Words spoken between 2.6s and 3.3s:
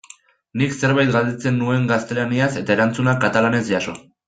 eta erantzuna